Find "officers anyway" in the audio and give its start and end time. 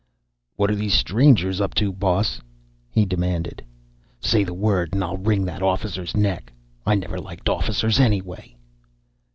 7.47-8.57